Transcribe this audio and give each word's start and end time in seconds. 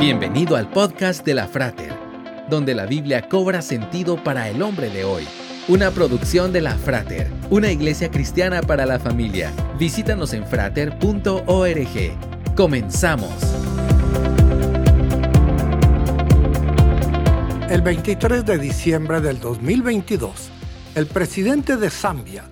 Bienvenido 0.00 0.56
al 0.56 0.70
podcast 0.70 1.26
de 1.26 1.34
la 1.34 1.46
Frater, 1.46 1.92
donde 2.48 2.74
la 2.74 2.86
Biblia 2.86 3.28
cobra 3.28 3.60
sentido 3.60 4.16
para 4.24 4.48
el 4.48 4.62
hombre 4.62 4.88
de 4.88 5.04
hoy. 5.04 5.28
Una 5.68 5.90
producción 5.90 6.54
de 6.54 6.62
la 6.62 6.74
Frater, 6.74 7.30
una 7.50 7.70
iglesia 7.70 8.10
cristiana 8.10 8.62
para 8.62 8.86
la 8.86 8.98
familia. 8.98 9.52
Visítanos 9.78 10.32
en 10.32 10.46
frater.org. 10.46 11.36
Comenzamos. 12.56 13.30
El 17.68 17.82
23 17.82 18.46
de 18.46 18.56
diciembre 18.56 19.20
del 19.20 19.38
2022, 19.38 20.50
el 20.94 21.08
presidente 21.08 21.76
de 21.76 21.90
Zambia, 21.90 22.44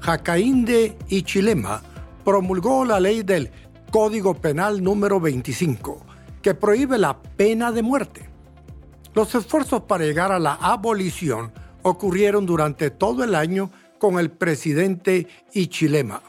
Hakainde 0.00 0.96
Hichilema, 1.08 1.82
promulgó 2.24 2.84
la 2.84 3.00
ley 3.00 3.24
del 3.24 3.50
Código 3.90 4.34
Penal 4.34 4.84
número 4.84 5.18
25 5.18 6.11
que 6.42 6.54
prohíbe 6.54 6.98
la 6.98 7.22
pena 7.22 7.72
de 7.72 7.82
muerte. 7.82 8.28
Los 9.14 9.34
esfuerzos 9.34 9.82
para 9.82 10.04
llegar 10.04 10.32
a 10.32 10.38
la 10.38 10.54
abolición 10.54 11.52
ocurrieron 11.82 12.46
durante 12.46 12.90
todo 12.90 13.24
el 13.24 13.34
año 13.34 13.70
con 13.98 14.18
el 14.18 14.30
presidente 14.30 15.28
Ichilema, 15.52 16.22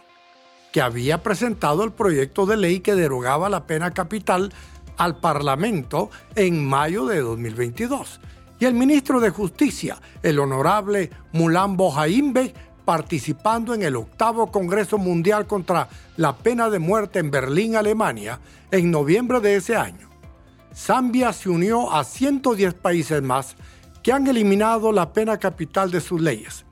que 0.71 0.81
había 0.81 1.23
presentado 1.23 1.84
el 1.84 1.91
proyecto 1.91 2.45
de 2.45 2.57
ley 2.57 2.80
que 2.81 2.95
derogaba 2.95 3.49
la 3.49 3.66
pena 3.66 3.91
capital 3.91 4.54
al 4.98 5.20
Parlamento 5.20 6.09
en 6.35 6.66
mayo 6.66 7.05
de 7.05 7.21
2022. 7.21 8.20
Y 8.59 8.66
el 8.66 8.76
ministro 8.76 9.20
de 9.20 9.30
Justicia, 9.30 9.98
el 10.21 10.40
honorable 10.40 11.09
Mulambo 11.32 11.91
Jaimbe, 11.91 12.54
participando 12.86 13.73
en 13.73 13.84
el 13.84 13.96
octavo 13.96 14.52
Congreso 14.52 14.98
Mundial 14.98 15.48
contra 15.48 15.90
la 16.18 16.36
Pena 16.38 16.70
de 16.70 16.80
Muerte 16.80 17.20
en 17.20 17.32
Berlín, 17.32 17.76
Alemania, 17.76 18.40
en 18.72 18.91
noviembre 18.91 19.40
de 19.40 19.55
ese 19.55 19.76
año. 19.76 20.10
Zambia 20.76 21.34
se 21.34 21.50
unió 21.50 21.91
a 21.94 22.04
110 22.04 22.74
países 22.76 23.22
más 23.22 23.55
que 24.02 24.12
han 24.12 24.27
eliminado 24.27 24.91
la 24.91 25.13
pena 25.13 25.38
capital 25.38 25.91
de 25.91 26.02
sus 26.02 26.20
leyes. 26.20 26.66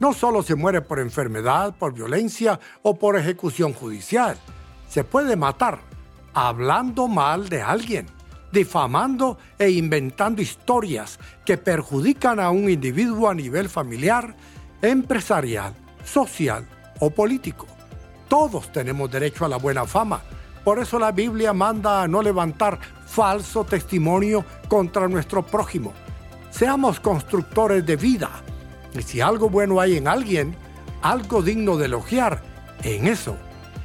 No 0.00 0.12
solo 0.12 0.42
se 0.42 0.54
muere 0.54 0.80
por 0.80 0.98
enfermedad, 0.98 1.74
por 1.78 1.92
violencia 1.92 2.58
o 2.82 2.98
por 2.98 3.16
ejecución 3.16 3.72
judicial, 3.72 4.36
se 4.88 5.04
puede 5.04 5.36
matar 5.36 5.80
hablando 6.34 7.08
mal 7.08 7.48
de 7.48 7.62
alguien, 7.62 8.06
difamando 8.52 9.38
e 9.58 9.70
inventando 9.70 10.42
historias 10.42 11.18
que 11.44 11.56
perjudican 11.56 12.40
a 12.40 12.50
un 12.50 12.68
individuo 12.68 13.28
a 13.28 13.34
nivel 13.34 13.68
familiar, 13.68 14.34
empresarial, 14.82 15.72
social 16.04 16.66
o 16.98 17.10
político. 17.10 17.66
Todos 18.28 18.70
tenemos 18.72 19.10
derecho 19.10 19.44
a 19.44 19.48
la 19.48 19.56
buena 19.56 19.86
fama. 19.86 20.20
Por 20.64 20.78
eso 20.78 20.98
la 20.98 21.12
Biblia 21.12 21.52
manda 21.52 22.02
a 22.02 22.08
no 22.08 22.22
levantar 22.22 22.78
falso 23.06 23.64
testimonio 23.64 24.44
contra 24.68 25.08
nuestro 25.08 25.44
prójimo. 25.44 25.92
Seamos 26.50 27.00
constructores 27.00 27.84
de 27.86 27.96
vida. 27.96 28.30
Y 28.94 29.02
si 29.02 29.20
algo 29.20 29.48
bueno 29.48 29.80
hay 29.80 29.96
en 29.96 30.08
alguien, 30.08 30.56
algo 31.00 31.42
digno 31.42 31.76
de 31.76 31.86
elogiar, 31.86 32.42
en 32.82 33.06
eso 33.06 33.36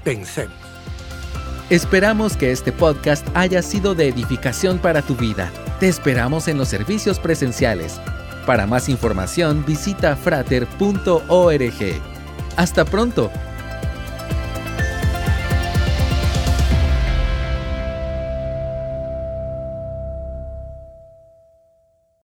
pensemos. 0.03 0.56
Esperamos 1.70 2.38
que 2.38 2.52
este 2.52 2.72
podcast 2.72 3.28
haya 3.34 3.62
sido 3.62 3.94
de 3.95 4.08
edificación 4.08 4.80
para 4.80 5.02
tu 5.02 5.16
vida. 5.16 5.52
Te 5.80 5.90
esperamos 5.90 6.48
en 6.48 6.58
los 6.58 6.70
servicios 6.70 7.20
presenciales. 7.20 8.00
Para 8.48 8.66
más 8.66 8.88
información 8.88 9.66
visita 9.67 10.16
frater.org. 10.16 10.72
Hasta 12.56 12.86
pronto 12.86 13.30